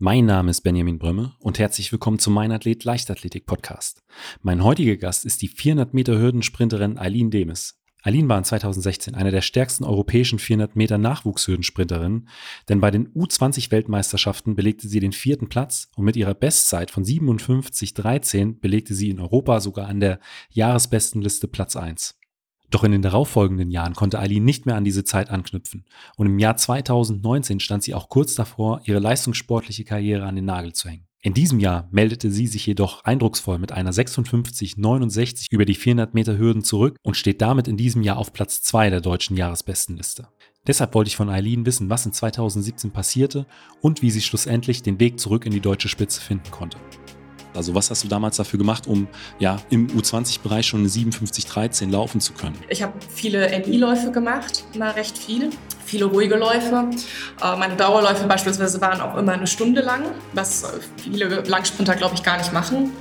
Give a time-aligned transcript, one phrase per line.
[0.00, 4.04] Mein Name ist Benjamin Brömme und herzlich willkommen zum Mein Athlet Leichtathletik Podcast.
[4.42, 7.80] Mein heutiger Gast ist die 400 Meter Hürdensprinterin Eileen Demis.
[8.04, 12.28] Eileen war in 2016 eine der stärksten europäischen 400 Meter Nachwuchshürdensprinterinnen,
[12.68, 17.02] denn bei den U20 Weltmeisterschaften belegte sie den vierten Platz und mit ihrer Bestzeit von
[17.02, 20.20] 57,13 belegte sie in Europa sogar an der
[20.50, 22.17] Jahresbestenliste Platz 1.
[22.70, 25.84] Doch in den darauffolgenden Jahren konnte Eileen nicht mehr an diese Zeit anknüpfen
[26.16, 30.72] und im Jahr 2019 stand sie auch kurz davor, ihre leistungssportliche Karriere an den Nagel
[30.74, 31.08] zu hängen.
[31.20, 36.38] In diesem Jahr meldete sie sich jedoch eindrucksvoll mit einer 56,69 über die 400 Meter
[36.38, 40.28] Hürden zurück und steht damit in diesem Jahr auf Platz 2 der deutschen Jahresbestenliste.
[40.66, 43.46] Deshalb wollte ich von Eileen wissen, was in 2017 passierte
[43.80, 46.78] und wie sie schlussendlich den Weg zurück in die deutsche Spitze finden konnte.
[47.58, 49.08] Also was hast du damals dafür gemacht, um
[49.40, 52.54] ja im U20-Bereich schon eine 57-13 laufen zu können?
[52.68, 55.50] Ich habe viele MI-Läufe gemacht, immer recht viel.
[55.84, 56.88] Viele ruhige Läufe.
[57.42, 60.64] Äh, meine Dauerläufe beispielsweise waren auch immer eine Stunde lang, was
[61.02, 62.92] viele Langsprinter, glaube ich, gar nicht machen.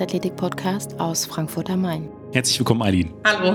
[0.00, 2.08] Leichtathletik-Podcast aus Frankfurt am Main.
[2.32, 3.12] Herzlich willkommen, Eileen.
[3.22, 3.54] Hallo.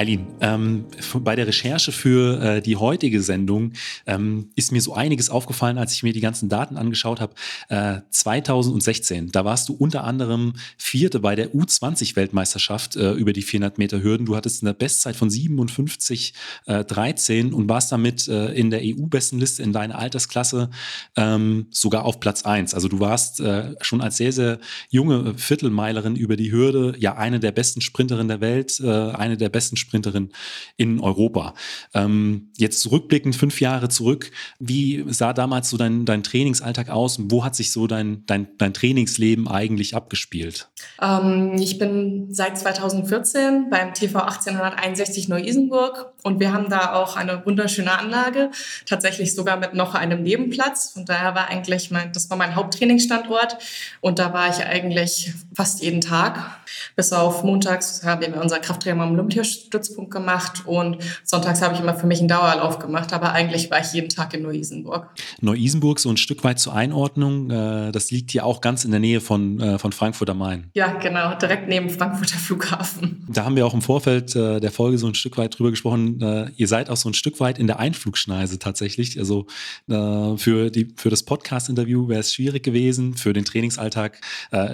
[0.00, 3.74] Eileen, ähm, bei der Recherche für äh, die heutige Sendung
[4.06, 7.34] ähm, ist mir so einiges aufgefallen, als ich mir die ganzen Daten angeschaut habe.
[7.68, 13.76] Äh, 2016, da warst du unter anderem Vierte bei der U20-Weltmeisterschaft äh, über die 400
[13.76, 14.24] Meter Hürden.
[14.24, 19.74] Du hattest eine Bestzeit von 57,13 äh, und warst damit äh, in der EU-Bestenliste in
[19.74, 20.70] deiner Altersklasse
[21.16, 22.72] ähm, sogar auf Platz 1.
[22.72, 27.38] Also du warst äh, schon als sehr, sehr junge Viertelmeilerin über die Hürde ja eine
[27.38, 30.30] der besten Sprinterinnen der Welt, eine der besten Sprinterin
[30.76, 31.54] in Europa.
[31.94, 37.32] Ähm, jetzt zurückblickend, fünf Jahre zurück, wie sah damals so dein, dein Trainingsalltag aus und
[37.32, 40.70] wo hat sich so dein, dein, dein Trainingsleben eigentlich abgespielt?
[41.02, 47.44] Ähm, ich bin seit 2014 beim TV 1861 Neu-Isenburg und wir haben da auch eine
[47.44, 48.50] wunderschöne Anlage,
[48.86, 50.92] tatsächlich sogar mit noch einem Nebenplatz.
[50.96, 53.58] Und daher war eigentlich mein, das war mein Haupttrainingsstandort
[54.00, 56.60] und da war ich eigentlich fast jeden Tag.
[56.96, 61.94] Bis auf montags haben wir unser Krafttraining am Olympiastützpunkt gemacht und sonntags habe ich immer
[61.94, 65.08] für mich einen Dauerlauf gemacht, aber eigentlich war ich jeden Tag in Neu-Isenburg.
[65.40, 69.00] Neu-Isenburg, so ein Stück weit zur Einordnung, äh, das liegt ja auch ganz in der
[69.00, 70.70] Nähe von, äh, von Frankfurt am Main.
[70.74, 73.26] Ja, genau, direkt neben Frankfurter Flughafen.
[73.28, 76.09] Da haben wir auch im Vorfeld äh, der Folge so ein Stück weit drüber gesprochen.
[76.56, 79.18] Ihr seid auch so ein Stück weit in der Einflugschneise tatsächlich.
[79.18, 79.46] Also
[79.88, 83.14] für, die, für das Podcast-Interview wäre es schwierig gewesen.
[83.14, 84.20] Für den Trainingsalltag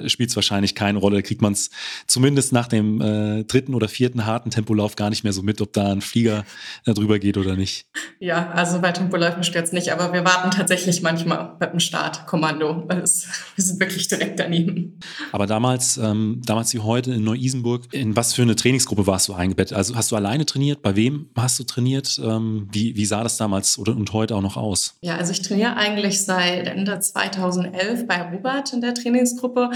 [0.06, 1.16] spielt es wahrscheinlich keine Rolle.
[1.16, 1.70] Da kriegt man es
[2.06, 2.98] zumindest nach dem
[3.46, 6.44] dritten oder vierten harten Tempolauf gar nicht mehr so mit, ob da ein Flieger
[6.84, 7.86] drüber geht oder nicht.
[8.18, 12.84] Ja, also bei Tempoläufen stört es nicht, aber wir warten tatsächlich manchmal mit dem Startkommando,
[12.86, 14.98] weil es, wir sind wirklich direkt daneben.
[15.32, 19.34] Aber damals, ähm, damals wie heute in Neu-Isenburg, in was für eine Trainingsgruppe warst du
[19.34, 19.76] eingebettet?
[19.76, 20.82] Also hast du alleine trainiert?
[20.82, 22.20] Bei wem hast du trainiert?
[22.22, 24.94] Ähm, wie, wie sah das damals oder, und heute auch noch aus?
[25.00, 29.70] Ja, also ich trainiere eigentlich seit Ende 2011 bei Robert in der Trainingsgruppe.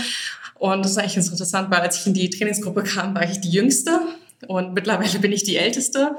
[0.59, 3.51] Und das ist eigentlich interessant, weil als ich in die Trainingsgruppe kam, war ich die
[3.51, 4.01] Jüngste
[4.47, 6.17] und mittlerweile bin ich die Älteste.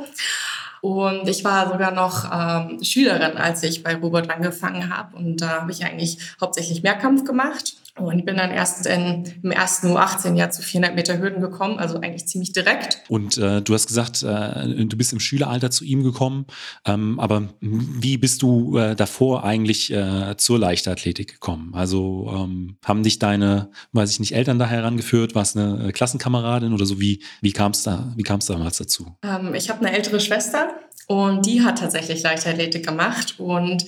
[0.82, 5.16] Und ich war sogar noch ähm, Schülerin, als ich bei Robert angefangen habe.
[5.16, 7.76] Und da habe ich eigentlich hauptsächlich Mehrkampf gemacht.
[7.98, 12.28] Und bin dann erst in, im ersten U18-Jahr zu 400 Meter Hürden gekommen, also eigentlich
[12.28, 13.04] ziemlich direkt.
[13.10, 16.46] Und äh, du hast gesagt, äh, du bist im Schüleralter zu ihm gekommen.
[16.86, 21.74] Ähm, aber wie bist du äh, davor eigentlich äh, zur Leichtathletik gekommen?
[21.74, 25.36] Also ähm, haben dich deine, weiß ich nicht, Eltern da herangeführt?
[25.36, 27.00] War es eine äh, Klassenkameradin oder so?
[27.00, 29.18] Wie, wie kam es da, wie damals dazu?
[29.24, 30.70] Ähm, ich habe eine ältere Schwester
[31.08, 33.86] und die hat tatsächlich Leichtathletik gemacht und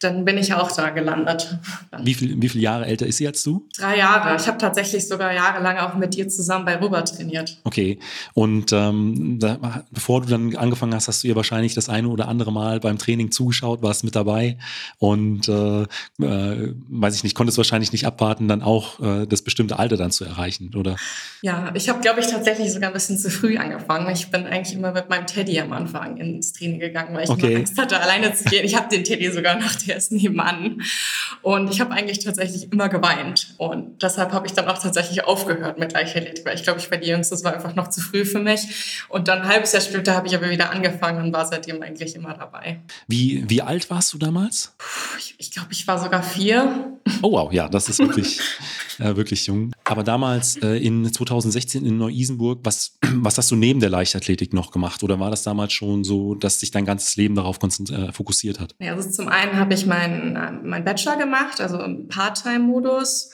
[0.00, 1.58] dann bin ich auch da gelandet.
[2.02, 3.66] Wie, viel, wie viele Jahre älter ist sie als du?
[3.76, 4.36] Drei Jahre.
[4.36, 7.58] Ich habe tatsächlich sogar jahrelang auch mit dir zusammen bei Robert trainiert.
[7.64, 7.98] Okay.
[8.34, 12.28] Und ähm, da, bevor du dann angefangen hast, hast du ihr wahrscheinlich das eine oder
[12.28, 14.58] andere Mal beim Training zugeschaut, warst mit dabei
[14.98, 19.78] und äh, äh, weiß ich nicht, konntest wahrscheinlich nicht abwarten, dann auch äh, das bestimmte
[19.78, 20.96] Alter dann zu erreichen, oder?
[21.42, 24.10] Ja, ich habe, glaube ich, tatsächlich sogar ein bisschen zu früh angefangen.
[24.10, 27.48] Ich bin eigentlich immer mit meinem Teddy am Anfang ins Training gegangen, weil ich okay.
[27.48, 28.64] immer Angst hatte, alleine zu gehen.
[28.64, 30.82] Ich habe den Teddy sogar noch, der ist nebenan.
[31.42, 33.54] Und ich habe eigentlich tatsächlich immer geweint.
[33.58, 36.98] Und deshalb habe ich dann auch tatsächlich aufgehört mit Leichtathletik, weil ich glaube, ich war
[36.98, 39.04] die Jüngste, das war einfach noch zu früh für mich.
[39.08, 42.14] Und dann ein halbes Jahr später habe ich aber wieder angefangen und war seitdem eigentlich
[42.14, 42.80] immer dabei.
[43.06, 44.74] Wie, wie alt warst du damals?
[45.18, 46.98] Ich, ich glaube, ich war sogar vier.
[47.22, 48.40] Oh wow, ja, das ist wirklich
[48.98, 49.72] äh, wirklich jung.
[49.84, 54.70] Aber damals äh, in 2016 in Neu-Isenburg, was, was hast du neben der Leichtathletik noch
[54.70, 55.02] gemacht?
[55.02, 58.74] Oder war das damals schon so, dass sich dein ganzes Leben darauf äh, fokussiert hat?
[58.78, 63.30] Ja, also zum einen habe ich meinen äh, mein Bachelor gemacht, also im Part-Time-Modus.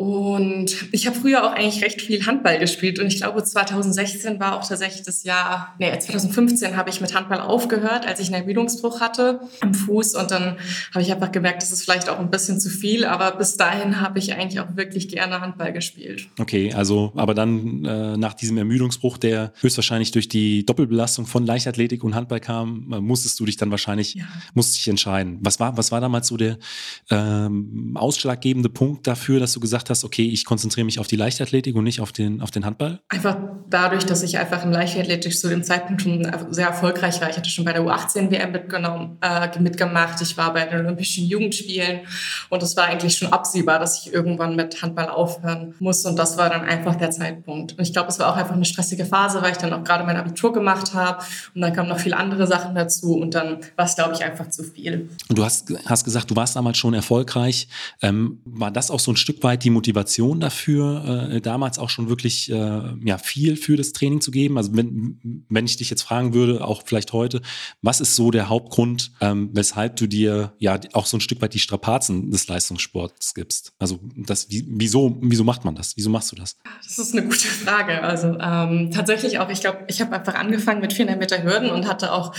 [0.00, 4.56] Und ich habe früher auch eigentlich recht viel Handball gespielt und ich glaube 2016 war
[4.56, 9.02] auch tatsächlich das Jahr, nee, 2015 habe ich mit Handball aufgehört, als ich einen Ermüdungsbruch
[9.02, 10.56] hatte am Fuß und dann
[10.94, 14.00] habe ich einfach gemerkt, das ist vielleicht auch ein bisschen zu viel, aber bis dahin
[14.00, 16.28] habe ich eigentlich auch wirklich gerne Handball gespielt.
[16.38, 22.04] Okay, also aber dann äh, nach diesem Ermüdungsbruch, der höchstwahrscheinlich durch die Doppelbelastung von Leichtathletik
[22.04, 24.24] und Handball kam, äh, musstest du dich dann wahrscheinlich, ja.
[24.54, 25.40] musst dich entscheiden.
[25.42, 26.56] Was war, was war damals so der
[27.10, 31.74] ähm, ausschlaggebende Punkt dafür, dass du gesagt hast, okay, ich konzentriere mich auf die Leichtathletik
[31.74, 33.00] und nicht auf den, auf den Handball?
[33.08, 33.36] Einfach
[33.68, 37.30] dadurch, dass ich einfach im Leichtathletik zu dem Zeitpunkt schon sehr erfolgreich war.
[37.30, 40.20] Ich hatte schon bei der U18-WM mitgenommen, äh, mitgemacht.
[40.22, 42.00] Ich war bei den Olympischen Jugendspielen
[42.48, 46.04] und es war eigentlich schon absehbar, dass ich irgendwann mit Handball aufhören muss.
[46.04, 47.72] Und das war dann einfach der Zeitpunkt.
[47.72, 50.04] Und ich glaube, es war auch einfach eine stressige Phase, weil ich dann auch gerade
[50.04, 51.22] mein Abitur gemacht habe
[51.54, 54.48] und dann kamen noch viele andere Sachen dazu und dann war es, glaube ich, einfach
[54.48, 55.08] zu viel.
[55.28, 57.68] Und du hast, hast gesagt, du warst damals schon erfolgreich.
[58.02, 62.08] Ähm, war das auch so ein Stück weit die Motivation dafür, äh, damals auch schon
[62.08, 64.56] wirklich äh, ja, viel für das Training zu geben?
[64.56, 67.40] Also wenn, wenn ich dich jetzt fragen würde, auch vielleicht heute,
[67.82, 71.54] was ist so der Hauptgrund, ähm, weshalb du dir ja auch so ein Stück weit
[71.54, 73.72] die Strapazen des Leistungssports gibst?
[73.78, 75.96] Also das, wieso, wieso macht man das?
[75.96, 76.56] Wieso machst du das?
[76.84, 78.02] Das ist eine gute Frage.
[78.02, 81.86] Also ähm, tatsächlich auch, ich glaube, ich habe einfach angefangen mit 400 Meter Hürden und
[81.86, 82.34] hatte auch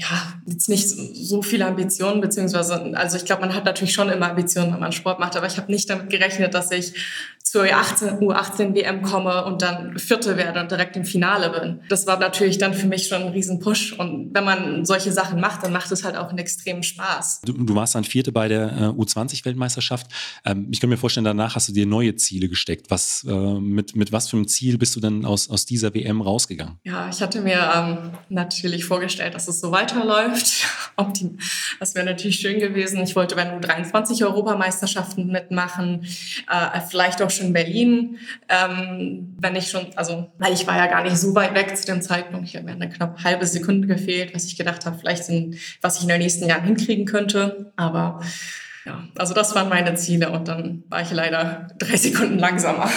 [0.00, 4.30] ja, jetzt nicht so viele Ambitionen, beziehungsweise, also ich glaube, man hat natürlich schon immer
[4.30, 6.94] Ambitionen, wenn man Sport macht, aber ich habe nicht damit gerechnet, dass ich
[7.42, 11.80] zur U18, WM komme und dann Vierte werde und direkt im Finale bin.
[11.88, 13.94] Das war natürlich dann für mich schon ein Riesenpush.
[13.94, 17.40] Und wenn man solche Sachen macht, dann macht es halt auch einen extremen Spaß.
[17.44, 20.06] Du, du warst dann Vierte bei der äh, U20-Weltmeisterschaft.
[20.44, 22.90] Ähm, ich kann mir vorstellen, danach hast du dir neue Ziele gesteckt.
[22.90, 26.20] Was, äh, mit, mit was für einem Ziel bist du dann aus, aus dieser WM
[26.20, 26.78] rausgegangen?
[26.84, 30.66] Ja, ich hatte mir ähm, natürlich vorgestellt, dass es so weiterläuft.
[31.80, 33.02] das wäre natürlich schön gewesen.
[33.02, 36.06] Ich wollte bei den U23 Europameisterschaften mitmachen,
[36.48, 38.18] äh, vielleicht auch schon in Berlin,
[38.48, 41.86] ähm, wenn ich schon, also, weil ich war ja gar nicht so weit weg zu
[41.86, 42.48] dem Zeitpunkt.
[42.48, 45.96] Ich habe mir eine knapp halbe Sekunde gefehlt, was ich gedacht habe, vielleicht sind, was
[45.96, 47.72] ich in den nächsten Jahren hinkriegen könnte.
[47.76, 48.20] Aber
[48.84, 52.90] ja, also das waren meine Ziele und dann war ich leider drei Sekunden langsamer.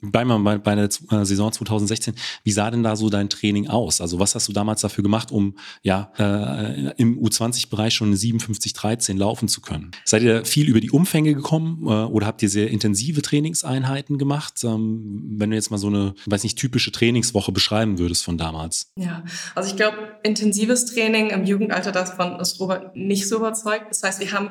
[0.00, 2.14] Bleiben wir bei, bei der äh, Saison 2016.
[2.44, 4.00] Wie sah denn da so dein Training aus?
[4.00, 9.48] Also was hast du damals dafür gemacht, um ja äh, im U20-Bereich schon 57-13 laufen
[9.48, 9.90] zu können?
[10.04, 14.62] Seid ihr viel über die Umfänge gekommen äh, oder habt ihr sehr intensive Trainingseinheiten gemacht?
[14.64, 18.92] Ähm, wenn du jetzt mal so eine, weiß nicht, typische Trainingswoche beschreiben würdest von damals.
[18.96, 19.24] Ja,
[19.54, 23.86] also ich glaube, intensives Training im Jugendalter, davon ist Robert nicht so überzeugt.
[23.90, 24.50] Das heißt, wir haben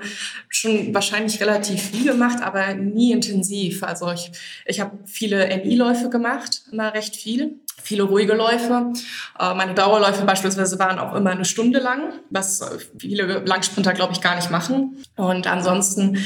[0.49, 3.83] schon wahrscheinlich relativ viel gemacht, aber nie intensiv.
[3.83, 4.31] Also ich,
[4.65, 7.59] ich habe viele NI-Läufe gemacht, immer recht viel.
[7.81, 8.93] Viele ruhige Läufe.
[9.39, 12.63] Äh, meine Dauerläufe beispielsweise waren auch immer eine Stunde lang, was
[12.97, 15.03] viele Langsprinter, glaube ich, gar nicht machen.
[15.15, 16.19] Und ansonsten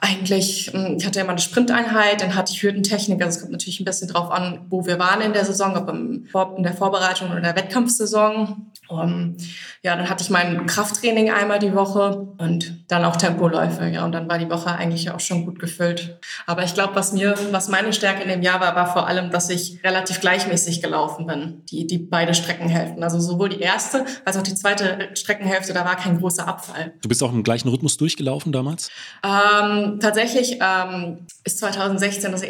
[0.00, 3.22] eigentlich, hm, ich hatte immer eine Sprinteinheit, dann hatte ich Hürdentechnik.
[3.22, 6.56] Also es kommt natürlich ein bisschen drauf an, wo wir waren in der Saison, ob
[6.56, 8.66] in der Vorbereitung oder in der Wettkampfsaison.
[8.88, 9.36] Um,
[9.82, 13.86] ja, dann hatte ich mein Krafttraining einmal die Woche und dann auch Tempoläufe.
[13.86, 16.18] Ja, und dann war die Woche eigentlich auch schon gut gefüllt.
[16.46, 19.30] Aber ich glaube, was mir, was meine Stärke in dem Jahr war, war vor allem,
[19.30, 23.02] dass ich relativ gleichmäßig gelaufen bin, die, die beide Streckenhälften.
[23.02, 26.92] Also sowohl die erste als auch die zweite Streckenhälfte, da war kein großer Abfall.
[27.02, 28.90] Du bist auch im gleichen Rhythmus durchgelaufen damals?
[29.24, 32.42] Ähm, tatsächlich ähm, ist 2016 das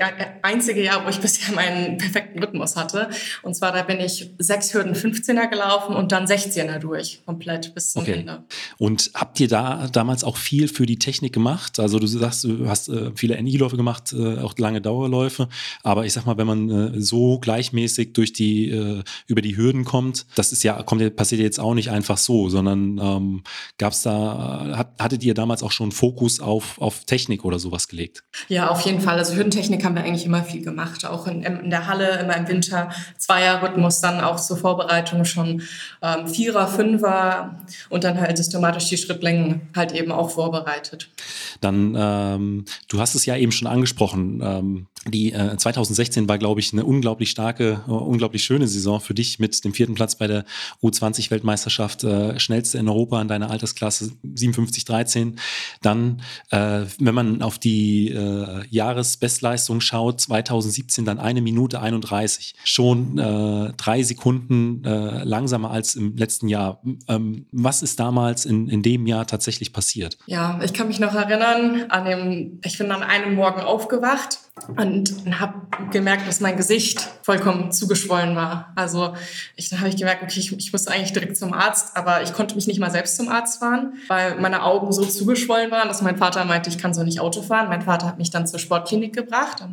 [0.43, 3.09] einzige Jahr, wo ich bisher meinen perfekten Rhythmus hatte.
[3.43, 7.75] Und zwar, da bin ich sechs Hürden 15er gelaufen und dann dann 16er durch, komplett
[7.75, 8.21] bis zum okay.
[8.21, 8.45] Ende.
[8.79, 11.79] Und habt ihr da damals auch viel für die Technik gemacht?
[11.81, 15.49] Also du sagst, du hast äh, viele NI-Läufe gemacht, äh, auch lange Dauerläufe.
[15.83, 19.85] Aber ich sag mal, wenn man äh, so gleichmäßig durch die, äh, über die Hürden
[19.85, 23.43] kommt, das ist ja, kommt, passiert jetzt auch nicht einfach so, sondern ähm,
[23.79, 27.89] gab es da, hat, hattet ihr damals auch schon Fokus auf, auf Technik oder sowas
[27.89, 28.25] gelegt?
[28.49, 29.19] Ja, auf jeden Fall.
[29.19, 32.49] Also Hürdentechnik haben wir eigentlich immer viel gemacht, auch in, in der Halle, immer im
[32.49, 35.63] Winter, Zweierrhythmus, dann auch zur Vorbereitung schon
[36.01, 41.11] äh, ähm, Vierer, Fünfer und dann halt systematisch die Schrittlängen halt eben auch vorbereitet.
[41.61, 46.61] Dann, ähm, du hast es ja eben schon angesprochen, ähm, die äh, 2016 war, glaube
[46.61, 50.27] ich, eine unglaublich starke, uh, unglaublich schöne Saison für dich mit dem vierten Platz bei
[50.27, 50.45] der
[50.83, 55.37] U20-Weltmeisterschaft, äh, schnellste in Europa in deiner Altersklasse 57-13.
[55.83, 62.55] Dann, äh, wenn man auf die äh, Jahresbestleistung schaut, 2017 dann eine Minute 31.
[62.65, 66.81] Schon äh, drei Sekunden äh, langsamer als im im letzten Jahr.
[67.09, 70.19] Ähm, was ist damals in, in dem Jahr tatsächlich passiert?
[70.27, 74.39] Ja, ich kann mich noch erinnern, an dem, ich bin an einem Morgen aufgewacht
[74.77, 75.55] und habe
[75.91, 78.73] gemerkt, dass mein Gesicht vollkommen zugeschwollen war.
[78.77, 79.15] Also
[79.57, 82.33] ich, dann habe ich gemerkt, okay, ich, ich musste eigentlich direkt zum Arzt, aber ich
[82.33, 86.03] konnte mich nicht mal selbst zum Arzt fahren, weil meine Augen so zugeschwollen waren, dass
[86.03, 87.69] mein Vater meinte, ich kann so nicht Auto fahren.
[87.69, 89.65] Mein Vater hat mich dann zur Sportklinik gebracht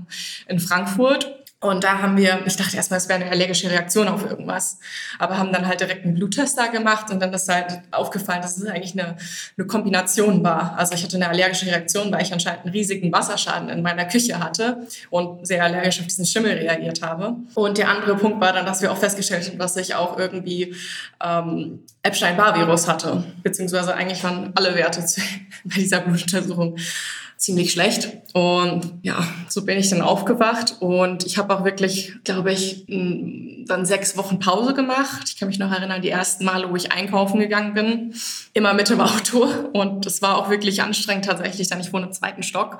[0.47, 4.25] in Frankfurt und da haben wir, ich dachte erstmal, es wäre eine allergische Reaktion auf
[4.27, 4.80] irgendwas,
[5.20, 8.58] aber haben dann halt direkt einen Bluttest da gemacht und dann ist halt aufgefallen, dass
[8.58, 9.15] es eigentlich eine,
[9.56, 10.75] eine Kombination war.
[10.75, 14.39] Also ich hatte eine allergische Reaktion, weil ich anscheinend einen riesigen Wasserschaden in meiner Küche
[14.39, 17.36] hatte und sehr allergisch auf diesen Schimmel reagiert habe.
[17.53, 20.75] Und der andere Punkt war dann, dass wir auch festgestellt haben, dass ich auch irgendwie
[21.24, 25.01] ähm, Epstein-Barr-Virus hatte, beziehungsweise eigentlich waren alle Werte
[25.63, 26.75] bei dieser Blutuntersuchung
[27.41, 28.10] ziemlich schlecht.
[28.33, 33.86] Und ja, so bin ich dann aufgewacht und ich habe auch wirklich, glaube ich, dann
[33.86, 35.24] sechs Wochen Pause gemacht.
[35.25, 38.13] Ich kann mich noch erinnern, die ersten Male, wo ich einkaufen gegangen bin,
[38.53, 39.50] immer mit dem Auto.
[39.74, 42.77] Und es war auch wirklich anstrengend tatsächlich, dann ich wohne im zweiten Stock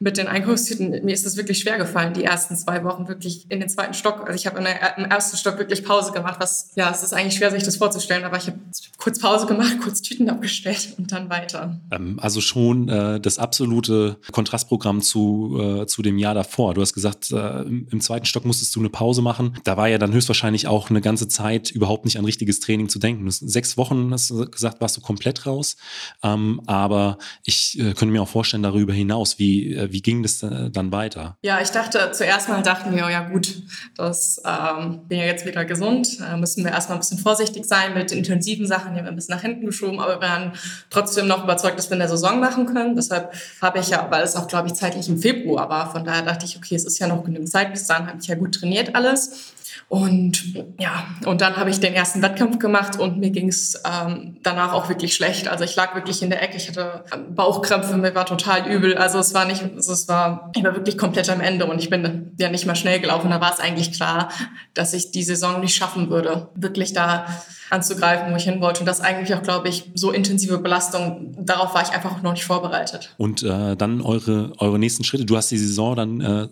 [0.00, 3.60] mit den Einkaufstüten, mir ist es wirklich schwer gefallen, die ersten zwei Wochen wirklich in
[3.60, 4.20] den zweiten Stock.
[4.20, 7.50] Also ich habe im ersten Stock wirklich Pause gemacht, was, ja, es ist eigentlich schwer,
[7.50, 8.58] sich das vorzustellen, aber ich habe
[8.98, 11.80] kurz Pause gemacht, kurz Tüten abgestellt und dann weiter.
[11.90, 16.74] Ähm, also schon äh, das absolute Kontrastprogramm zu, äh, zu dem Jahr davor.
[16.74, 19.58] Du hast gesagt, äh, im, zweiten Stock musstest du eine Pause machen.
[19.64, 22.98] Da war ja dann höchstwahrscheinlich auch eine ganze Zeit überhaupt nicht an richtiges Training zu
[22.98, 23.28] denken.
[23.30, 25.76] sechs Wochen, hast du gesagt, warst du komplett raus.
[26.22, 30.38] Ähm, aber ich äh, könnte mir auch vorstellen, darüber hinaus, wie äh, wie ging das
[30.38, 31.36] dann weiter?
[31.42, 33.62] Ja, ich dachte, zuerst mal dachten wir, ja gut,
[33.96, 37.94] das ähm, bin ja jetzt wieder gesund, äh, müssen wir erstmal ein bisschen vorsichtig sein
[37.94, 40.52] mit intensiven Sachen, die haben wir ein bisschen nach hinten geschoben, aber wir waren
[40.90, 42.96] trotzdem noch überzeugt, dass wir in der Saison machen können.
[42.96, 46.22] Deshalb habe ich ja, weil es auch, glaube ich, zeitlich im Februar war, von daher
[46.22, 48.54] dachte ich, okay, es ist ja noch genügend Zeit, bis dann habe ich ja gut
[48.54, 49.54] trainiert alles.
[49.88, 54.38] Und ja, und dann habe ich den ersten Wettkampf gemacht und mir ging es ähm,
[54.42, 55.48] danach auch wirklich schlecht.
[55.48, 58.96] Also ich lag wirklich in der Ecke, ich hatte Bauchkrämpfe, mir war total übel.
[58.96, 61.90] Also es war nicht, also es war, ich war wirklich komplett am Ende und ich
[61.90, 63.30] bin ja nicht mal schnell gelaufen.
[63.30, 64.30] Da war es eigentlich klar,
[64.74, 67.26] dass ich die Saison nicht schaffen würde, wirklich da
[67.70, 68.80] anzugreifen, wo ich hin wollte.
[68.80, 72.44] Und das eigentlich auch, glaube ich, so intensive Belastung, darauf war ich einfach noch nicht
[72.44, 73.14] vorbereitet.
[73.18, 75.24] Und äh, dann eure, eure nächsten Schritte.
[75.24, 76.48] Du hast die Saison dann äh,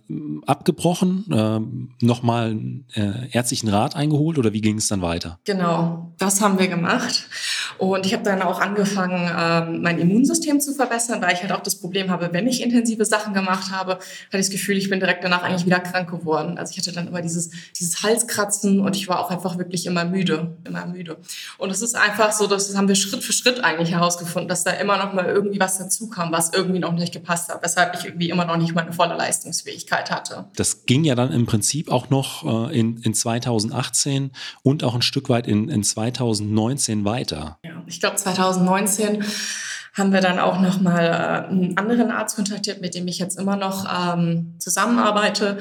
[0.47, 2.57] abgebrochen, äh, nochmal
[2.95, 5.39] äh, ärztlichen Rat eingeholt oder wie ging es dann weiter?
[5.45, 7.27] Genau, das haben wir gemacht.
[7.79, 11.61] Und ich habe dann auch angefangen, ähm, mein Immunsystem zu verbessern, weil ich halt auch
[11.61, 14.03] das Problem habe, wenn ich intensive Sachen gemacht habe, hatte
[14.33, 16.59] ich das Gefühl, ich bin direkt danach eigentlich wieder krank geworden.
[16.59, 20.05] Also ich hatte dann immer dieses, dieses Halskratzen und ich war auch einfach wirklich immer
[20.05, 21.19] müde, immer müde müde.
[21.59, 24.73] Und es ist einfach so, das haben wir Schritt für Schritt eigentlich herausgefunden, dass da
[24.73, 28.05] immer noch mal irgendwie was dazu kam, was irgendwie noch nicht gepasst hat, weshalb ich
[28.05, 30.47] irgendwie immer noch nicht meine volle Leistungsfähigkeit hatte.
[30.57, 34.33] Das ging ja dann im Prinzip auch noch äh, in, in 2018
[34.63, 37.59] und auch ein Stück weit in, in 2019 weiter.
[37.65, 39.25] Ja, ich glaube 2019
[39.95, 43.57] haben wir dann auch nochmal äh, einen anderen Arzt kontaktiert, mit dem ich jetzt immer
[43.57, 45.59] noch ähm, zusammenarbeite.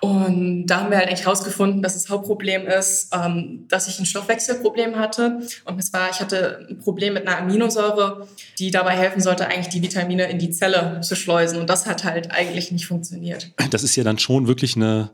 [0.00, 4.06] Und da haben wir halt eigentlich herausgefunden, dass das Hauptproblem ist, ähm, dass ich ein
[4.06, 5.40] Stoffwechselproblem hatte.
[5.64, 8.28] Und es war, ich hatte ein Problem mit einer Aminosäure,
[8.58, 11.58] die dabei helfen sollte, eigentlich die Vitamine in die Zelle zu schleusen.
[11.58, 13.52] Und das hat halt eigentlich nicht funktioniert.
[13.70, 15.10] Das ist ja dann schon wirklich eine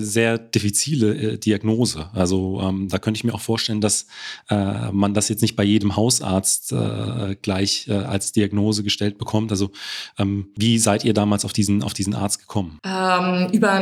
[0.00, 2.10] sehr diffizile äh, Diagnose.
[2.12, 4.06] Also ähm, da könnte ich mir auch vorstellen, dass
[4.50, 9.50] äh, man das jetzt nicht bei jedem Hausarzt äh, gleich äh, als Diagnose gestellt bekommt.
[9.50, 9.70] Also
[10.18, 12.78] ähm, wie seid ihr damals auf diesen, auf diesen Arzt gekommen?
[12.84, 13.72] Ähm, über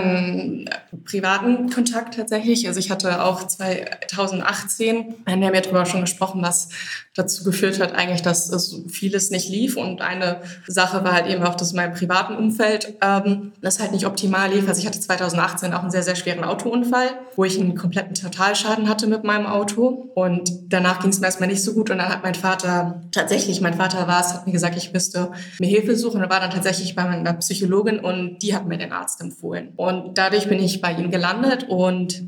[0.45, 0.71] ein
[1.05, 2.69] privaten Kontakt tatsächlich.
[2.69, 6.69] Also ich hatte auch 2018, wir haben ja darüber schon gesprochen, was
[7.15, 9.77] dazu geführt hat eigentlich, dass es vieles nicht lief.
[9.77, 13.93] Und eine Sache war halt eben auch, dass in meinem privaten Umfeld ähm, das halt
[13.93, 14.69] nicht optimal lief.
[14.69, 18.89] Also ich hatte 2018 auch einen sehr, sehr schweren Autounfall, wo ich einen kompletten Totalschaden
[18.89, 20.11] hatte mit meinem Auto.
[20.15, 21.91] Und danach ging es mir erstmal nicht so gut.
[21.91, 25.31] Und dann hat mein Vater, tatsächlich, mein Vater war es, hat mir gesagt, ich müsste
[25.61, 26.21] mir Hilfe suchen.
[26.23, 29.73] Und war dann tatsächlich bei meiner Psychologin und die hat mir den Arzt empfohlen.
[29.77, 31.67] Und dadurch bin ich bei ihm gelandet.
[31.69, 32.25] Und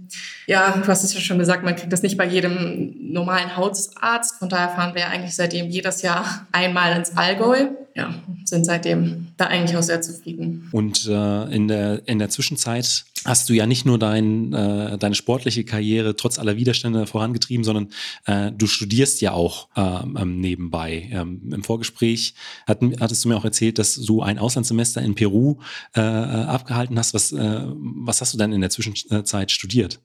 [0.46, 4.38] ja, du hast es ja schon gesagt, man kriegt das nicht bei jedem normalen Hausarzt.
[4.38, 7.68] Von daher fahren wir eigentlich seitdem jedes Jahr einmal ins Allgäu.
[7.96, 10.68] Ja, sind seitdem da eigentlich auch sehr zufrieden.
[10.70, 15.14] Und äh, in, der, in der Zwischenzeit hast du ja nicht nur dein, äh, deine
[15.14, 17.88] sportliche Karriere trotz aller Widerstände vorangetrieben, sondern
[18.26, 21.08] äh, du studierst ja auch ähm, ähm nebenbei.
[21.10, 22.34] Ähm, Im Vorgespräch
[22.66, 25.56] hat, hattest du mir auch erzählt, dass du ein Auslandssemester in Peru
[25.94, 27.14] äh, abgehalten hast.
[27.14, 30.00] Was, äh, was hast du denn in der Zwischenzeit studiert?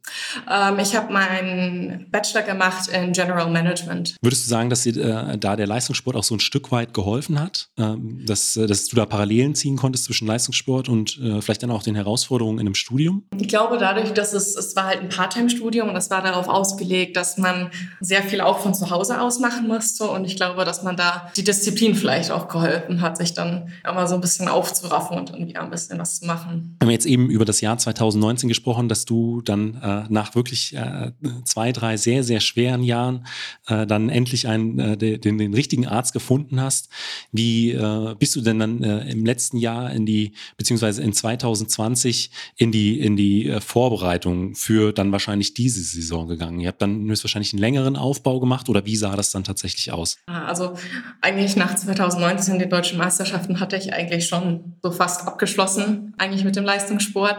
[0.50, 4.16] Ähm, ich habe meinen Bachelor gemacht in General Management.
[4.22, 7.38] Würdest du sagen, dass dir äh, da der Leistungssport auch so ein Stück weit geholfen
[7.38, 7.70] hat?
[7.82, 11.72] Ähm, dass, äh, dass du da Parallelen ziehen konntest zwischen Leistungssport und äh, vielleicht dann
[11.72, 13.24] auch den Herausforderungen in einem Studium?
[13.40, 17.18] Ich glaube, dadurch, dass es, es war halt ein Part-Time-Studium und es war darauf ausgelegt,
[17.18, 20.06] dass man sehr viel auch von zu Hause aus machen musste.
[20.06, 24.08] Und ich glaube, dass man da die Disziplin vielleicht auch geholfen hat, sich dann immer
[24.08, 26.78] so ein bisschen aufzuraffen und irgendwie ein bisschen was zu machen.
[26.80, 30.76] Wir haben jetzt eben über das Jahr 2019 gesprochen, dass du dann äh, nach wirklich
[30.76, 31.12] äh,
[31.46, 33.26] zwei, drei sehr, sehr schweren Jahren
[33.68, 36.90] äh, dann endlich einen, äh, den, den richtigen Arzt gefunden hast.
[37.32, 42.32] Wie äh, bist du denn dann äh, im letzten Jahr in die, beziehungsweise in 2020
[42.58, 46.60] in die, in die äh, Vorbereitung für dann wahrscheinlich diese Saison gegangen?
[46.60, 50.18] Ihr habt dann höchstwahrscheinlich einen längeren Aufbau gemacht oder wie sah das dann tatsächlich aus?
[50.28, 50.74] Ah, also
[51.22, 56.56] eigentlich nach 2019 den deutschen Meisterschaften hatte ich eigentlich schon so fast abgeschlossen, eigentlich mit
[56.56, 57.38] dem Leistungssport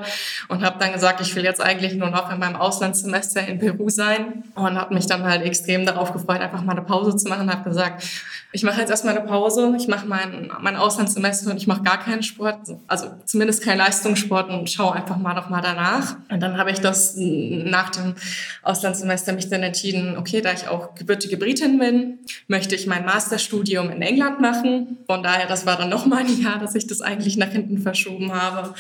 [0.48, 3.88] und habe dann gesagt, ich will jetzt eigentlich nur noch in meinem Auslandssemester in Peru
[3.88, 7.50] sein und habe mich dann halt extrem darauf gefreut, einfach mal eine Pause zu machen.
[7.50, 8.04] Habe gesagt,
[8.52, 11.98] ich mache jetzt erstmal eine Pause, ich mache mein, mein Auslandssemester und ich mache gar
[11.98, 16.16] keinen Sport, also zumindest keinen Leistungssport und schaue einfach mal noch mal danach.
[16.30, 18.14] Und dann habe ich das nach dem
[18.62, 23.90] Auslandssemester mich dann entschieden, okay, da ich auch gebürtige Britin bin, möchte ich mein Masterstudium
[23.90, 24.98] in England machen.
[25.06, 27.78] Von daher, das war dann noch mal ein Jahr, dass ich das eigentlich nach hinten
[27.78, 28.74] verschoben habe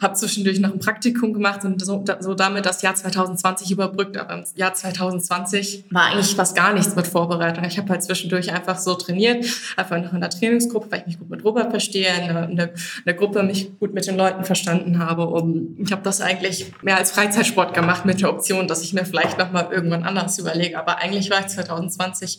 [0.00, 4.16] habe zwischendurch noch ein Praktikum gemacht und so, so damit das Jahr 2020 überbrückt.
[4.16, 7.64] Aber im Jahr 2020 war eigentlich fast gar nichts mit Vorbereitung.
[7.64, 11.18] Ich habe halt zwischendurch einfach so trainiert, einfach noch in der Trainingsgruppe, weil ich mich
[11.18, 12.08] gut mit Robert verstehe,
[12.48, 15.26] in der, in der Gruppe mich gut mit den Leuten verstanden habe.
[15.26, 19.04] Und ich habe das eigentlich mehr als Freizeitsport gemacht mit der Option, dass ich mir
[19.04, 20.78] vielleicht noch mal irgendwann anders überlege.
[20.78, 22.38] Aber eigentlich war ich 2020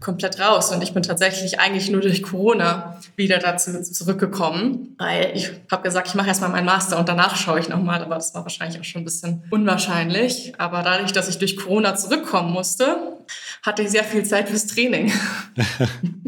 [0.00, 5.50] komplett raus und ich bin tatsächlich eigentlich nur durch Corona wieder dazu zurückgekommen, weil ich
[5.70, 8.42] habe gesagt, ich mache erstmal meinen Master und danach schaue ich nochmal, aber das war
[8.42, 10.54] wahrscheinlich auch schon ein bisschen unwahrscheinlich.
[10.58, 13.16] Aber dadurch, dass ich durch Corona zurückkommen musste,
[13.62, 15.12] hatte ich sehr viel Zeit fürs Training.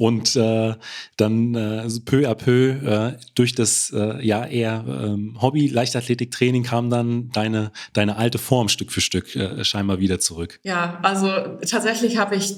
[0.00, 0.76] Und äh,
[1.18, 7.28] dann äh, peu à peu äh, durch das äh, ja eher ähm, Hobby-Leichtathletik-Training kam dann
[7.32, 10.58] deine, deine alte Form Stück für Stück äh, scheinbar wieder zurück.
[10.62, 11.28] Ja, also
[11.68, 12.56] tatsächlich habe ich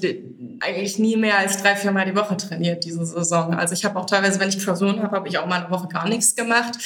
[0.63, 3.53] eigentlich nie mehr als drei, vier Mal die Woche trainiert diese Saison.
[3.53, 5.87] Also ich habe auch teilweise, wenn ich Klausuren habe, habe ich auch mal eine Woche
[5.87, 6.77] gar nichts gemacht.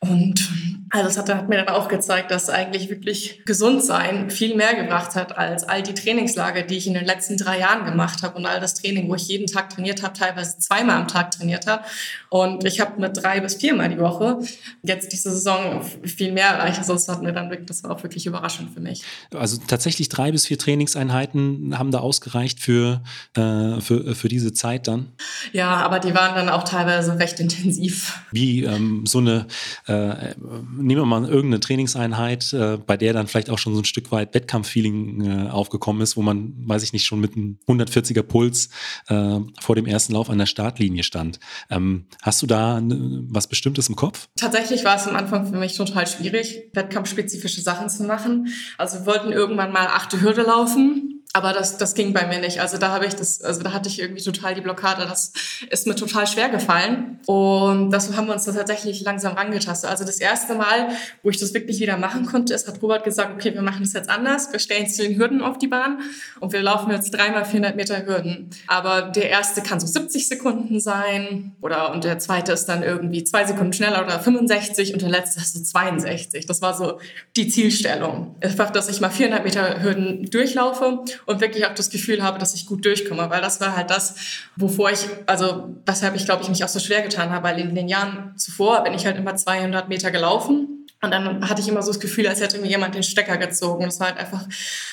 [0.00, 0.48] Und
[0.90, 4.74] also das hat, hat, mir dann auch gezeigt, dass eigentlich wirklich gesund sein viel mehr
[4.74, 8.38] gebracht hat als all die Trainingslager, die ich in den letzten drei Jahren gemacht habe
[8.38, 11.66] und all das Training, wo ich jeden Tag trainiert habe, teilweise zweimal am Tag trainiert
[11.66, 11.82] habe.
[12.30, 14.38] Und ich habe mit drei bis viermal die Woche
[14.82, 16.78] jetzt diese Saison viel mehr erreicht.
[16.78, 19.02] Also das hat mir dann wirklich, das war auch wirklich überraschend für mich.
[19.34, 23.02] Also tatsächlich drei bis vier Trainingseinheiten haben da ausgereicht für,
[23.36, 25.08] äh, für, für diese Zeit dann?
[25.52, 28.22] Ja, aber die waren dann auch teilweise recht intensiv.
[28.30, 29.46] Wie ähm, so eine
[29.88, 30.34] äh,
[30.76, 34.12] nehmen wir mal irgendeine Trainingseinheit, äh, bei der dann vielleicht auch schon so ein Stück
[34.12, 38.68] weit Wettkampffeeling äh, aufgekommen ist, wo man, weiß ich nicht, schon mit einem 140er Puls
[39.08, 41.40] äh, vor dem ersten Lauf an der Startlinie stand.
[41.70, 44.28] Ähm, hast du da was Bestimmtes im Kopf?
[44.36, 48.48] Tatsächlich war es am Anfang für mich total schwierig, wettkampfspezifische Sachen zu machen.
[48.76, 52.60] Also wir wollten irgendwann mal achte Hürde laufen aber das, das ging bei mir nicht.
[52.60, 55.02] Also da habe ich das, also da hatte ich irgendwie total die Blockade.
[55.06, 55.32] Das
[55.68, 57.20] ist mir total schwer gefallen.
[57.26, 59.90] Und das haben wir uns tatsächlich langsam rangetastet.
[59.90, 60.88] Also das erste Mal,
[61.22, 63.92] wo ich das wirklich wieder machen konnte, ist, hat Robert gesagt, okay, wir machen das
[63.92, 64.50] jetzt anders.
[64.52, 65.98] Wir stellen zehn Hürden auf die Bahn
[66.40, 68.48] und wir laufen jetzt dreimal 400 Meter Hürden.
[68.66, 73.22] Aber der erste kann so 70 Sekunden sein oder und der zweite ist dann irgendwie
[73.22, 76.46] zwei Sekunden schneller oder 65 und der letzte ist so 62.
[76.46, 76.98] Das war so
[77.36, 78.34] die Zielstellung.
[78.40, 82.54] Einfach, dass ich mal 400 Meter Hürden durchlaufe und wirklich auch das Gefühl habe, dass
[82.54, 84.14] ich gut durchkomme, weil das war halt das,
[84.56, 87.74] wovor ich, also weshalb ich glaube ich mich auch so schwer getan habe, weil in
[87.74, 91.82] den Jahren zuvor bin ich halt immer 200 Meter gelaufen und dann hatte ich immer
[91.82, 93.84] so das Gefühl, als hätte mir jemand den Stecker gezogen.
[93.84, 94.44] Das war halt einfach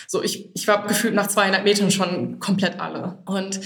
[0.07, 3.17] so, ich, ich war gefühlt nach 200 Metern schon komplett alle.
[3.25, 3.59] Und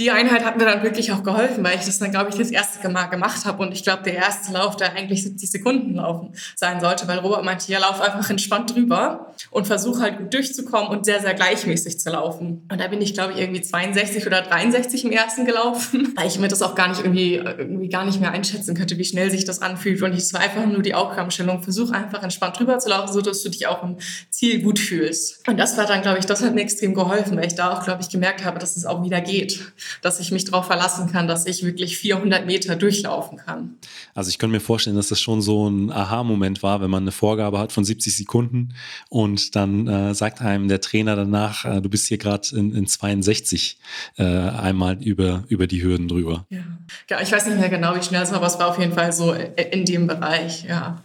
[0.00, 2.50] die Einheit hat mir dann wirklich auch geholfen, weil ich das dann, glaube ich, das
[2.50, 3.62] erste Mal gemacht habe.
[3.62, 7.44] Und ich glaube, der erste Lauf, der eigentlich 70 Sekunden laufen sein sollte, weil Robert
[7.44, 12.00] meinte, ja, lauf einfach entspannt drüber und versuch halt gut durchzukommen und sehr, sehr gleichmäßig
[12.00, 12.66] zu laufen.
[12.70, 16.38] Und da bin ich, glaube ich, irgendwie 62 oder 63 im ersten gelaufen, weil ich
[16.38, 19.44] mir das auch gar nicht irgendwie, irgendwie gar nicht mehr einschätzen könnte, wie schnell sich
[19.44, 20.00] das anfühlt.
[20.00, 23.42] Und es war einfach nur die Aufgabenstellung, versuch einfach entspannt drüber zu laufen, so dass
[23.42, 23.98] du dich auch im
[24.30, 25.46] Ziel gut fühlst.
[25.46, 27.84] Und das war dann, glaube ich, das hat mir extrem geholfen, weil ich da auch,
[27.84, 29.60] glaube ich, gemerkt habe, dass es auch wieder geht
[30.02, 33.76] dass ich mich darauf verlassen kann, dass ich wirklich 400 Meter durchlaufen kann.
[34.14, 37.12] Also ich könnte mir vorstellen, dass das schon so ein Aha-Moment war, wenn man eine
[37.12, 38.74] Vorgabe hat von 70 Sekunden
[39.08, 42.86] und dann äh, sagt einem der Trainer danach, äh, du bist hier gerade in, in
[42.86, 43.78] 62
[44.16, 46.46] äh, einmal über, über die Hürden drüber.
[46.50, 46.62] Ja.
[47.08, 48.92] ja, ich weiß nicht mehr genau, wie schnell es war, aber es war auf jeden
[48.92, 51.02] Fall so in dem Bereich, ja.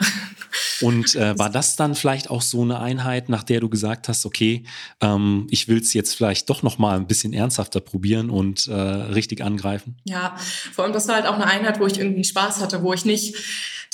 [0.81, 4.25] Und äh, war das dann vielleicht auch so eine Einheit, nach der du gesagt hast,
[4.25, 4.63] okay,
[5.01, 8.73] ähm, ich will es jetzt vielleicht doch noch mal ein bisschen ernsthafter probieren und äh,
[8.73, 9.95] richtig angreifen?
[10.03, 10.35] Ja,
[10.73, 13.05] vor allem das war halt auch eine Einheit, wo ich irgendwie Spaß hatte, wo ich
[13.05, 13.35] nicht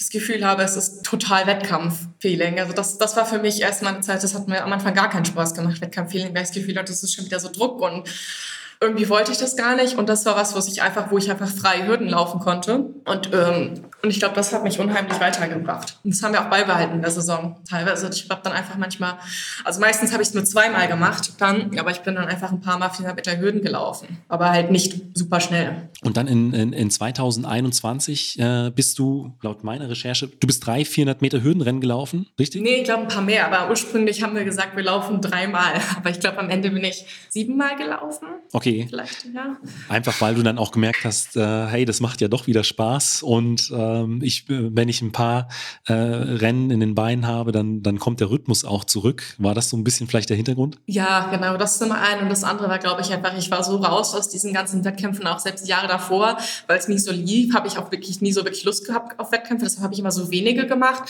[0.02, 2.60] das Gefühl habe, es ist total Wettkampf-Feeling.
[2.60, 5.10] Also das, das war für mich erstmal eine Zeit, das hat mir am Anfang gar
[5.10, 7.82] keinen Spaß gemacht, Wettkampf-Feeling, weil ich das Gefühl hatte, das ist schon wieder so Druck
[7.82, 8.10] und
[8.82, 11.30] irgendwie wollte ich das gar nicht und das war was, was ich einfach, wo ich
[11.30, 15.98] einfach frei Hürden laufen konnte und ähm, und ich glaube, das hat mich unheimlich weitergebracht.
[16.04, 18.10] Und das haben wir auch beibehalten in der Saison teilweise.
[18.14, 19.18] Ich habe dann einfach manchmal,
[19.64, 22.62] also meistens habe ich es nur zweimal gemacht, dann, aber ich bin dann einfach ein
[22.62, 25.90] paar Mal 400 Meter Hürden gelaufen, aber halt nicht super schnell.
[26.04, 30.84] Und dann in, in, in 2021 äh, bist du, laut meiner Recherche, du bist drei
[30.84, 32.62] 400 Meter Hürdenrennen gelaufen, richtig?
[32.62, 35.74] Nee, ich glaube ein paar mehr, aber ursprünglich haben wir gesagt, wir laufen dreimal.
[35.98, 38.28] Aber ich glaube, am Ende bin ich siebenmal gelaufen.
[38.54, 38.88] Okay.
[38.90, 39.58] Vielleicht, ja.
[39.90, 43.24] Einfach weil du dann auch gemerkt hast, äh, hey, das macht ja doch wieder Spaß
[43.24, 45.48] und äh, ähm, ich, äh, wenn ich ein paar
[45.88, 49.24] äh, Rennen in den Beinen habe, dann, dann kommt der Rhythmus auch zurück.
[49.38, 50.78] War das so ein bisschen vielleicht der Hintergrund?
[50.86, 51.58] Ja, genau.
[51.58, 52.20] Das ist immer ein.
[52.22, 55.26] Und das andere war, glaube ich, einfach, ich war so raus aus diesen ganzen Wettkämpfen,
[55.28, 58.44] auch selbst Jahre davor, weil es nie so lief, habe ich auch wirklich nie so
[58.44, 59.66] wirklich Lust gehabt auf Wettkämpfe.
[59.66, 61.04] Deshalb habe ich immer so wenige gemacht.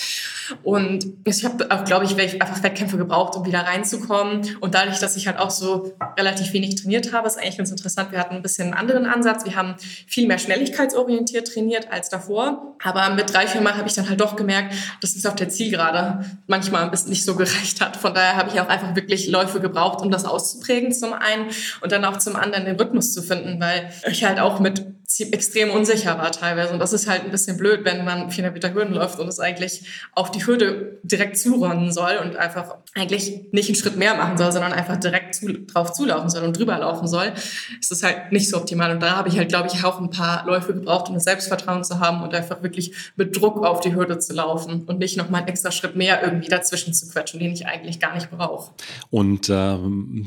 [0.63, 4.57] Und ich habe auch, glaube ich, einfach Wettkämpfe gebraucht, um wieder reinzukommen.
[4.59, 8.11] Und dadurch, dass ich halt auch so relativ wenig trainiert habe, ist eigentlich ganz interessant.
[8.11, 9.45] Wir hatten ein bisschen einen anderen Ansatz.
[9.45, 9.75] Wir haben
[10.07, 12.70] viel mehr schnelligkeitsorientiert trainiert als davor.
[12.83, 15.49] Aber mit drei, vier Mal habe ich dann halt doch gemerkt, dass es auf der
[15.49, 17.97] Zielgerade manchmal ein bisschen nicht so gereicht hat.
[17.97, 21.47] Von daher habe ich auch einfach wirklich Läufe gebraucht, um das auszuprägen zum einen
[21.81, 24.85] und dann auch zum anderen den Rhythmus zu finden, weil ich halt auch mit
[25.19, 26.73] extrem unsicher war teilweise.
[26.73, 29.39] Und das ist halt ein bisschen blöd, wenn man 400 Meter Hürden läuft und es
[29.39, 34.37] eigentlich auf die Hürde direkt zurennen soll und einfach eigentlich nicht einen Schritt mehr machen
[34.37, 37.33] soll, sondern einfach direkt zu, drauf zulaufen soll und drüber laufen soll.
[37.79, 38.91] ist das halt nicht so optimal.
[38.91, 41.83] Und da habe ich halt, glaube ich, auch ein paar Läufe gebraucht, um das Selbstvertrauen
[41.83, 45.41] zu haben und einfach wirklich mit Druck auf die Hürde zu laufen und nicht nochmal
[45.41, 48.71] einen extra Schritt mehr irgendwie dazwischen zu quetschen, den ich eigentlich gar nicht brauche.
[49.09, 49.77] Und äh,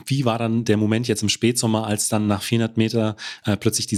[0.07, 3.87] wie war dann der Moment jetzt im Spätsommer, als dann nach 400 Meter äh, plötzlich
[3.87, 3.97] die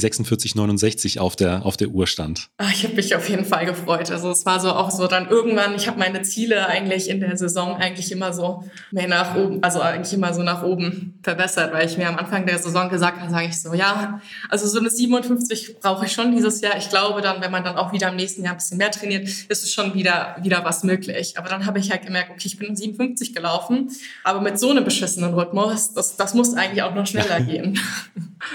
[0.77, 2.49] 46,69 auf der, auf der Uhr stand?
[2.59, 4.11] Ach, ich habe mich auf jeden Fall gefreut.
[4.11, 7.37] Also es war so auch so dann irgendwann, ich habe meine Ziele eigentlich in der
[7.37, 11.87] Saison eigentlich immer so mehr nach oben, also eigentlich immer so nach oben verbessert, weil
[11.87, 14.91] ich mir am Anfang der Saison gesagt habe, sage ich so, ja, also so eine
[14.91, 16.77] 57 brauche ich schon dieses Jahr.
[16.77, 19.27] Ich glaube dann, wenn man dann auch wieder im nächsten Jahr ein bisschen mehr trainiert,
[19.27, 21.39] ist es schon wieder, wieder was möglich.
[21.39, 23.91] Aber dann habe ich halt gemerkt, okay, ich bin 57 gelaufen,
[24.25, 27.79] aber mit so einem beschissenen Rhythmus, das, das muss eigentlich auch noch schneller gehen.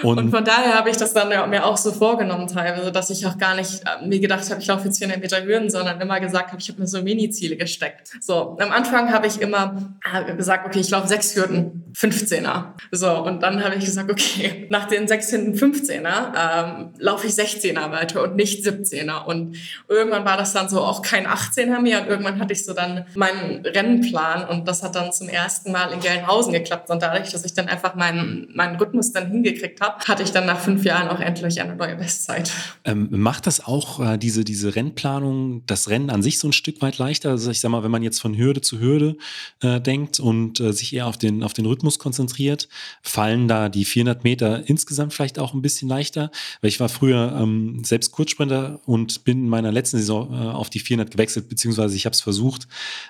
[0.04, 3.26] Und, und, von daher habe ich das dann mir auch so vorgenommen teilweise, dass ich
[3.26, 6.20] auch gar nicht äh, mir gedacht habe, ich laufe jetzt 400 Meter Hürden, sondern immer
[6.20, 8.12] gesagt habe, ich habe mir so Mini-Ziele gesteckt.
[8.20, 12.74] So, am Anfang habe ich immer äh, gesagt, okay, ich laufe sechs Hürden, 15er.
[12.92, 17.34] So, und dann habe ich gesagt, okay, nach den sechs Hürden 15er ähm, laufe ich
[17.34, 19.24] 16er weiter und nicht 17er.
[19.26, 19.56] Und
[19.88, 23.06] irgendwann war das dann so auch kein 18er mehr und irgendwann hatte ich so dann
[23.16, 27.46] meinen Rennenplan und das hat dann zum ersten Mal in Gelnhausen geklappt und dadurch, dass
[27.46, 31.08] ich dann einfach meinen, meinen Rhythmus dann hingekriegt habe, hatte ich dann nach fünf Jahren
[31.08, 32.52] auch endlich eine neue Bestzeit.
[32.84, 36.82] Ähm, macht das auch äh, diese, diese Rennplanung, das Rennen an sich so ein Stück
[36.82, 37.30] weit leichter?
[37.30, 39.18] Also ich sag mal, wenn man jetzt von Hürde zu Hürde
[39.62, 42.70] äh, denkt und äh, sich eher auf den, auf den Rhythmus konzentriert,
[43.04, 46.32] fallen da die 400 Meter insgesamt vielleicht auch ein bisschen leichter?
[46.62, 50.72] Weil ich war früher ähm, selbst Kurzsprinter und bin in meiner letzten Saison äh, auf
[50.72, 52.68] die 400 gewechselt, beziehungsweise ich habe es versucht.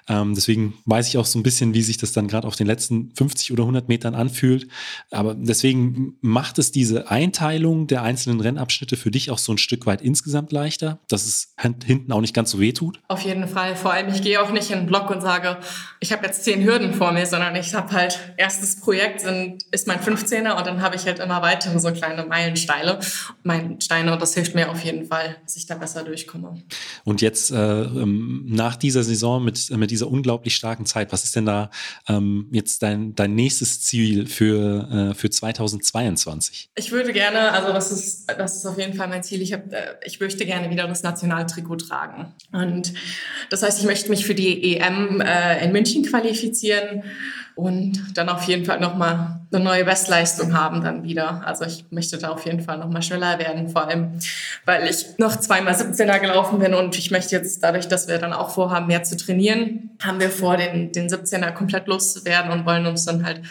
[0.09, 2.67] Ähm, deswegen weiß ich auch so ein bisschen, wie sich das dann gerade auf den
[2.67, 4.67] letzten 50 oder 100 Metern anfühlt.
[5.11, 9.85] Aber deswegen macht es diese Einteilung der einzelnen Rennabschnitte für dich auch so ein Stück
[9.85, 12.99] weit insgesamt leichter, dass es hinten auch nicht ganz so weh tut?
[13.07, 13.75] Auf jeden Fall.
[13.75, 15.57] Vor allem, ich gehe auch nicht in den Block und sage,
[15.99, 19.87] ich habe jetzt zehn Hürden vor mir, sondern ich habe halt, erstes Projekt sind, ist
[19.87, 22.99] mein 15er und dann habe ich halt immer weitere so kleine Meilensteine,
[23.43, 26.61] Meilensteine und das hilft mir auf jeden Fall, dass ich da besser durchkomme.
[27.03, 31.35] Und jetzt äh, ähm, nach dieser Saison mit, mit dieser unglaublich starken Zeit, was ist
[31.35, 31.69] denn da
[32.07, 36.69] ähm, jetzt dein, dein nächstes Ziel für, äh, für 2022?
[36.75, 39.41] Ich würde gerne, also das ist, das ist auf jeden Fall mein Ziel.
[39.41, 42.33] Ich, hab, äh, ich möchte gerne wieder das Nationaltrikot tragen.
[42.51, 42.93] Und
[43.49, 47.03] das heißt, ich möchte mich für die EM äh, in München qualifizieren
[47.55, 51.45] und dann auf jeden Fall nochmal eine neue Bestleistung haben dann wieder.
[51.45, 54.19] Also ich möchte da auf jeden Fall nochmal schneller werden, vor allem,
[54.65, 58.33] weil ich noch zweimal 17er gelaufen bin und ich möchte jetzt dadurch, dass wir dann
[58.33, 62.85] auch vorhaben, mehr zu trainieren, haben wir vor, den, den 17er komplett loszuwerden und wollen
[62.85, 63.41] uns dann halt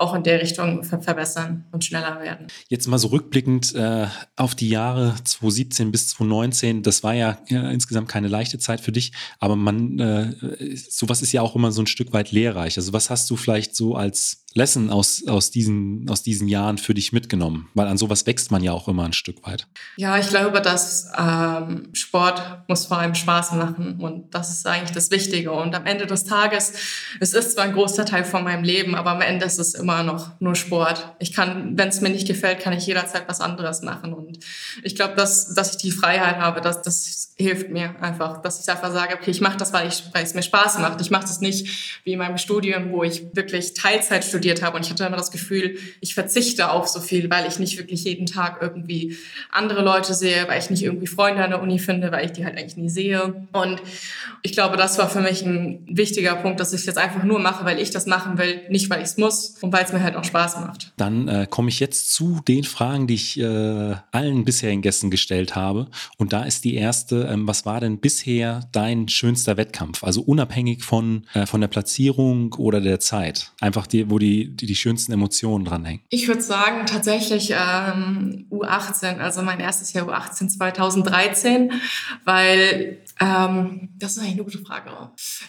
[0.00, 2.46] auch in der Richtung ver verbessern und schneller werden.
[2.68, 4.06] Jetzt mal so rückblickend äh,
[4.36, 8.92] auf die Jahre 2017 bis 2019, das war ja, ja, insgesamt keine leichte Zeit für
[8.92, 12.76] dich, aber man, äh, sowas ist ja auch immer so ein Stück weit lehrreich.
[12.76, 16.92] Also was hast du vielleicht so als Lesson aus, aus, diesen, aus diesen Jahren für
[16.92, 17.68] dich mitgenommen?
[17.74, 19.66] Weil an sowas wächst man ja auch immer ein Stück weit.
[19.96, 24.90] Ja, ich glaube, dass ähm, Sport muss vor allem Spaß machen und das ist eigentlich
[24.90, 25.52] das Wichtige.
[25.52, 26.72] Und am Ende des Tages,
[27.20, 30.02] es ist zwar ein großer Teil von meinem Leben, aber am Ende ist es immer
[30.02, 31.14] noch nur Sport.
[31.18, 34.12] Ich kann, wenn es mir nicht gefällt, kann ich jederzeit was anderes machen.
[34.12, 34.40] Und
[34.82, 38.68] ich glaube, dass, dass ich die Freiheit habe, dass das hilft mir einfach, dass ich
[38.68, 41.00] einfach sage, okay, ich mache das, weil, ich, weil es mir Spaß macht.
[41.00, 44.84] Ich mache das nicht wie in meinem Studium, wo ich wirklich Teilzeit studiert habe und
[44.84, 48.26] ich hatte immer das Gefühl, ich verzichte auf so viel, weil ich nicht wirklich jeden
[48.26, 49.16] Tag irgendwie
[49.50, 52.44] andere Leute sehe, weil ich nicht irgendwie Freunde an der Uni finde, weil ich die
[52.44, 53.46] halt eigentlich nie sehe.
[53.52, 53.82] Und
[54.42, 57.38] ich glaube, das war für mich ein wichtiger Punkt, dass ich es jetzt einfach nur
[57.38, 60.02] mache, weil ich das machen will, nicht weil ich es muss und weil es mir
[60.02, 60.92] halt auch Spaß macht.
[60.96, 65.56] Dann äh, komme ich jetzt zu den Fragen, die ich äh, allen bisherigen Gästen gestellt
[65.56, 65.88] habe.
[66.16, 70.04] Und da ist die erste, ähm, was war denn bisher dein schönster Wettkampf?
[70.04, 73.52] Also unabhängig von, äh, von der Platzierung oder der Zeit.
[73.60, 76.02] Einfach die, wo die, die, die schönsten Emotionen dranhängen.
[76.10, 81.72] Ich würde sagen, tatsächlich ähm, U18, also mein erstes Jahr U18 2013,
[82.24, 84.90] weil ähm, das ist eigentlich eine gute Frage.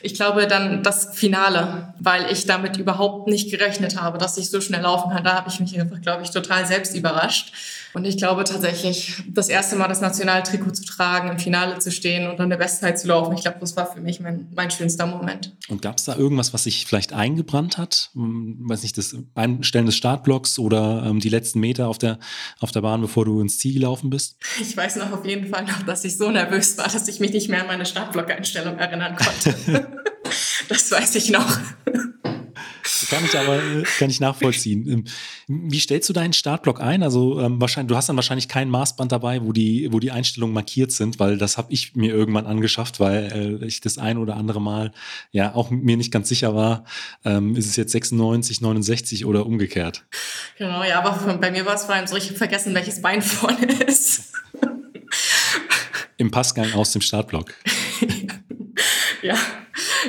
[0.02, 4.60] Ich glaube dann das Finale, weil ich damit überhaupt nicht gerechnet habe, dass ich so
[4.60, 5.24] schnell laufen kann.
[5.24, 7.54] Da habe ich mich einfach, glaube ich, total selbst überrascht.
[7.94, 12.30] Und ich glaube tatsächlich, das erste Mal das Nationaltrikot zu tragen, im Finale zu stehen
[12.30, 15.08] und dann eine Bestzeit zu laufen, ich glaube, das war für mich mein, mein schönster
[15.08, 15.56] Moment.
[15.70, 18.12] Und gab es da irgendwas, was sich vielleicht eingebrannt hat?
[18.14, 22.20] Hm, weiß nicht, das Einstellen des Startblocks oder ähm, die letzten Meter auf der,
[22.60, 24.38] auf der Bahn, bevor du ins Ziel gelaufen bist?
[24.62, 27.34] Ich weiß noch auf jeden Fall noch, dass ich so nervös war, dass ich mich
[27.34, 29.88] nicht mehr an meine Startblock-Einstellung erinnern konnte.
[30.70, 31.58] das weiß ich noch.
[33.10, 34.88] Kann ich aber äh, kann ich nachvollziehen.
[34.88, 35.04] Ähm,
[35.48, 37.04] wie stellst du deinen Startblock ein?
[37.04, 40.54] Also ähm, wahrscheinlich, du hast dann wahrscheinlich kein Maßband dabei, wo die, wo die Einstellungen
[40.54, 44.36] markiert sind, weil das habe ich mir irgendwann angeschafft, weil äh, ich das ein oder
[44.36, 44.92] andere Mal
[45.32, 46.86] ja auch mir nicht ganz sicher war,
[47.26, 50.06] ähm, ist es jetzt 96, 69 oder umgekehrt.
[50.58, 53.22] Genau, ja, aber bei mir war es vor allem so, ich habe vergessen, welches Bein
[53.22, 54.34] vorne ist.
[56.20, 57.54] Im Passgang aus dem Startblock.
[59.24, 59.36] ja,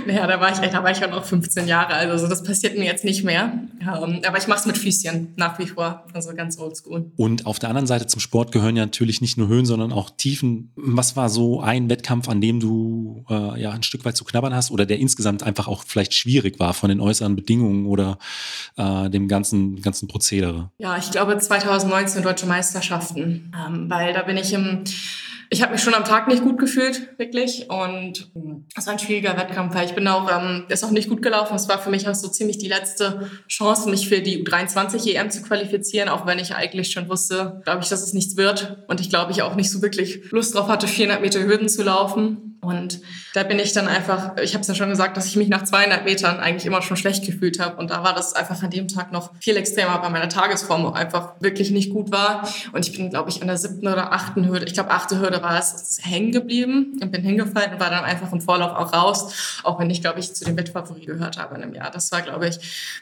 [0.07, 2.77] naja, da war ich, da war ich ja noch 15 Jahre alt, also das passiert
[2.77, 3.53] mir jetzt nicht mehr.
[3.81, 7.13] Ähm, aber ich mache es mit Füßchen nach wie vor, also ganz oldschool.
[7.17, 10.11] Und auf der anderen Seite zum Sport gehören ja natürlich nicht nur Höhen, sondern auch
[10.11, 10.73] Tiefen.
[10.75, 14.53] Was war so ein Wettkampf, an dem du äh, ja ein Stück weit zu knabbern
[14.53, 18.19] hast oder der insgesamt einfach auch vielleicht schwierig war von den äußeren Bedingungen oder
[18.77, 20.73] äh, dem ganzen, ganzen Prozedere?
[20.79, 24.83] Ja, ich glaube 2019 Deutsche Meisterschaften, ähm, weil da bin ich im
[25.53, 27.69] ich habe mich schon am Tag nicht gut gefühlt, wirklich.
[27.69, 28.31] Und
[28.77, 31.57] es war ein schwieriger Wettkampf, weil ich bin auch, ähm, ist auch nicht gut gelaufen.
[31.57, 35.31] Es war für mich auch so ziemlich die letzte Chance, mich für die U23 EM
[35.31, 38.85] zu qualifizieren, auch wenn ich eigentlich schon wusste, glaube ich, dass es nichts wird.
[38.87, 41.83] Und ich glaube, ich auch nicht so wirklich Lust drauf hatte, 400 Meter Hürden zu
[41.83, 42.59] laufen.
[42.61, 43.01] Und
[43.33, 45.65] da bin ich dann einfach, ich habe es ja schon gesagt, dass ich mich nach
[45.65, 47.77] 200 Metern eigentlich immer schon schlecht gefühlt habe.
[47.77, 51.33] Und da war das einfach an dem Tag noch viel extremer, weil meine Tagesform einfach
[51.41, 52.47] wirklich nicht gut war.
[52.73, 55.43] Und ich bin, glaube ich, an der siebten oder achten Hürde, ich glaube, achte Hürde
[55.43, 59.61] war es, hängen geblieben und bin hingefallen und war dann einfach im Vorlauf auch raus.
[59.63, 61.91] Auch wenn ich, glaube ich, zu den Wettfavoriten gehört habe in einem Jahr.
[61.91, 62.59] Das war, glaube ich,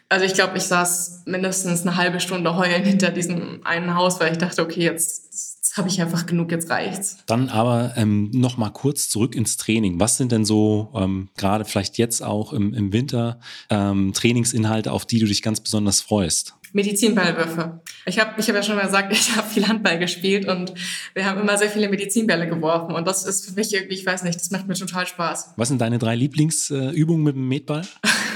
[0.08, 4.32] also ich glaube, ich saß mindestens eine halbe Stunde heulen hinter diesem einen Haus, weil
[4.32, 5.47] ich dachte, okay, jetzt
[5.78, 7.18] habe ich einfach genug, jetzt reicht's.
[7.26, 10.00] Dann aber ähm, noch mal kurz zurück ins Training.
[10.00, 15.06] Was sind denn so ähm, gerade vielleicht jetzt auch im, im Winter ähm, Trainingsinhalte, auf
[15.06, 16.54] die du dich ganz besonders freust?
[16.72, 17.80] Medizinballwürfe.
[18.06, 20.74] Ich habe ich hab ja schon mal gesagt, ich habe viel Handball gespielt und
[21.14, 22.94] wir haben immer sehr viele Medizinbälle geworfen.
[22.94, 25.54] Und das ist für mich irgendwie, ich weiß nicht, das macht mir total Spaß.
[25.56, 27.82] Was sind deine drei Lieblingsübungen mit dem Metball?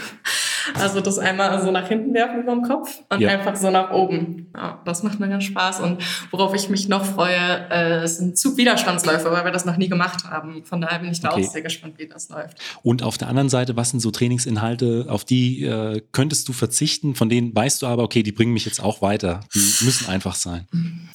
[0.74, 3.30] Also das einmal so nach hinten werfen über dem Kopf und ja.
[3.30, 4.50] einfach so nach oben.
[4.54, 5.80] Ja, das macht mir ganz Spaß.
[5.80, 10.24] Und worauf ich mich noch freue, äh, sind Zugwiderstandsläufe, weil wir das noch nie gemacht
[10.24, 10.64] haben.
[10.64, 11.44] Von daher bin ich da okay.
[11.44, 12.58] auch sehr gespannt, wie das läuft.
[12.82, 17.14] Und auf der anderen Seite, was sind so Trainingsinhalte, auf die äh, könntest du verzichten,
[17.14, 19.40] von denen weißt du aber, okay, die bringen mich jetzt auch weiter.
[19.54, 20.66] Die müssen einfach sein.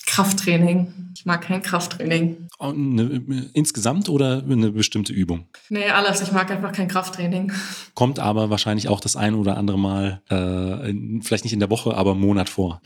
[0.06, 1.12] Krafttraining.
[1.16, 2.48] Ich mag kein Krafttraining.
[2.60, 5.46] Eine, insgesamt oder eine bestimmte Übung?
[5.70, 6.22] Nee, alles.
[6.22, 7.52] Ich mag einfach kein Krafttraining.
[7.94, 11.96] Kommt aber wahrscheinlich auch das ein oder andere Mal, äh, vielleicht nicht in der Woche,
[11.96, 12.82] aber im Monat vor.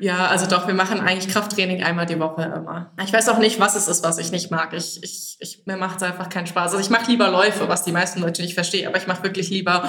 [0.00, 2.92] Ja, also doch, wir machen eigentlich Krafttraining einmal die Woche immer.
[3.04, 4.72] Ich weiß auch nicht, was es ist, was ich nicht mag.
[4.72, 6.72] Ich, ich, ich, mir macht es einfach keinen Spaß.
[6.72, 9.50] Also ich mache lieber Läufe, was die meisten Leute nicht verstehen, aber ich mache wirklich
[9.50, 9.88] lieber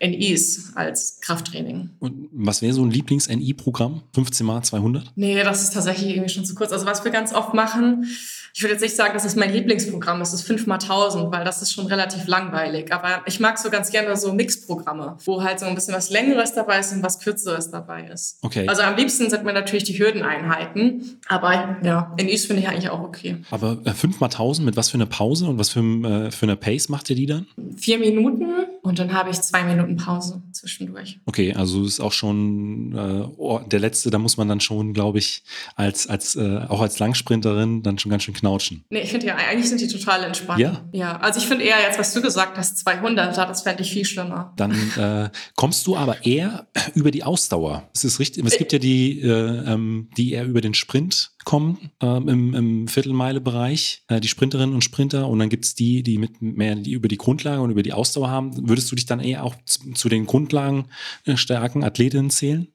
[0.00, 1.90] NIs als Krafttraining.
[1.98, 4.02] Und was wäre so ein Lieblings-NI-Programm?
[4.14, 5.12] 15 mal 200?
[5.16, 6.72] Nee, das ist tatsächlich irgendwie schon zu kurz.
[6.72, 8.06] Also was wir ganz oft machen,
[8.54, 11.62] ich würde jetzt nicht sagen, dass es mein Lieblingsprogramm ist, das ist 5x1000, weil das
[11.62, 12.92] ist schon relativ langweilig.
[12.92, 16.54] Aber ich mag so ganz gerne so Mixprogramme, wo halt so ein bisschen was Längeres
[16.54, 18.38] dabei ist und was Kürzeres dabei ist.
[18.42, 18.66] Okay.
[18.68, 21.20] Also am liebsten sind mir natürlich die Hürdeneinheiten.
[21.28, 23.38] Aber ja, in East finde ich eigentlich auch okay.
[23.50, 26.88] Aber äh, 5x1000 mit was für eine Pause und was für, äh, für eine Pace
[26.88, 27.46] macht ihr die dann?
[27.76, 28.44] Vier Minuten
[28.82, 31.20] und dann habe ich zwei Minuten Pause zwischendurch.
[31.26, 35.42] Okay, also ist auch schon äh, der letzte, da muss man dann schon, glaube ich,
[35.76, 38.84] als, als äh, auch als Langsprinterin dann schon ganz schön knautschen.
[38.90, 40.60] Nee, ich finde ja, eigentlich sind die total entspannt.
[40.60, 40.88] Ja?
[40.92, 44.04] Ja, also ich finde eher jetzt, was du gesagt hast, 200, das fände ich viel
[44.04, 44.52] schlimmer.
[44.56, 47.88] Dann äh, kommst du aber eher über die Ausdauer.
[47.94, 51.90] Es ist richtig, es gibt ja die, äh, ähm, die eher über den Sprint kommen
[52.02, 55.28] ähm, im, im Viertelmeile-Bereich, äh, die Sprinterinnen und Sprinter.
[55.28, 57.92] Und dann gibt es die, die mit mehr die über die Grundlage und über die
[57.92, 58.68] Ausdauer haben.
[58.68, 60.86] Würdest du dich dann eher auch zu, zu den Grundlagen
[61.24, 62.68] äh, starken Athletinnen zählen?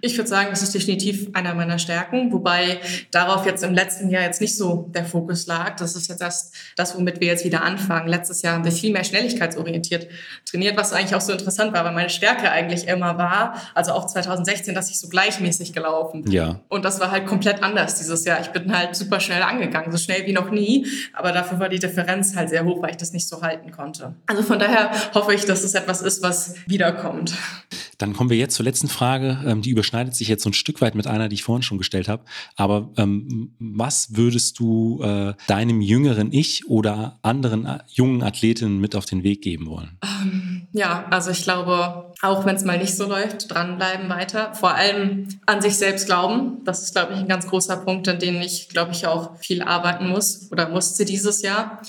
[0.00, 2.80] Ich würde sagen, das ist definitiv einer meiner Stärken, wobei
[3.10, 5.76] darauf jetzt im letzten Jahr jetzt nicht so der Fokus lag.
[5.76, 8.08] Das ist jetzt erst das, womit wir jetzt wieder anfangen.
[8.08, 10.08] Letztes Jahr haben wir viel mehr schnelligkeitsorientiert
[10.44, 14.06] trainiert, was eigentlich auch so interessant war, weil meine Stärke eigentlich immer war, also auch
[14.06, 16.32] 2016, dass ich so gleichmäßig gelaufen bin.
[16.32, 16.60] Ja.
[16.68, 18.40] Und das war halt komplett anders dieses Jahr.
[18.40, 21.78] Ich bin halt super schnell angegangen, so schnell wie noch nie, aber dafür war die
[21.78, 24.14] Differenz halt sehr hoch, weil ich das nicht so halten konnte.
[24.26, 27.34] Also von daher hoffe ich, dass es etwas ist, was wiederkommt.
[28.00, 29.38] Dann kommen wir jetzt zur letzten Frage.
[29.44, 31.76] Ähm, die überschneidet sich jetzt so ein Stück weit mit einer, die ich vorhin schon
[31.76, 32.24] gestellt habe.
[32.56, 38.96] Aber ähm, was würdest du äh, deinem jüngeren Ich oder anderen äh, jungen Athletinnen mit
[38.96, 39.98] auf den Weg geben wollen?
[40.02, 44.54] Ähm, ja, also ich glaube, auch wenn es mal nicht so läuft, dranbleiben weiter.
[44.54, 46.64] Vor allem an sich selbst glauben.
[46.64, 49.62] Das ist, glaube ich, ein ganz großer Punkt, an dem ich, glaube ich, auch viel
[49.62, 51.82] arbeiten muss oder musste dieses Jahr.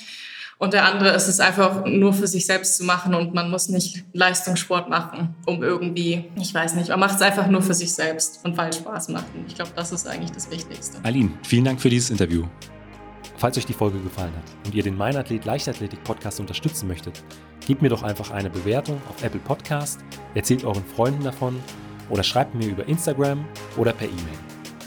[0.62, 3.68] Und der andere ist es einfach nur für sich selbst zu machen und man muss
[3.68, 7.92] nicht Leistungssport machen, um irgendwie, ich weiß nicht, man macht es einfach nur für sich
[7.92, 9.26] selbst und weil es Spaß macht.
[9.34, 11.00] Und ich glaube, das ist eigentlich das Wichtigste.
[11.02, 12.46] Aline, vielen Dank für dieses Interview.
[13.38, 17.24] Falls euch die Folge gefallen hat und ihr den Meinathlet Leichtathletik Podcast unterstützen möchtet,
[17.66, 20.02] gebt mir doch einfach eine Bewertung auf Apple Podcast,
[20.36, 21.60] erzählt euren Freunden davon
[22.12, 23.44] oder schreibt mir über Instagram
[23.78, 24.51] oder per E-Mail.